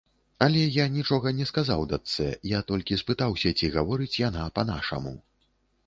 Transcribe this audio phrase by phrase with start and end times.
[0.45, 5.19] Але я нічога не сказаў дачцэ, я толькі спытаўся, ці гаворыць яна па-нашаму.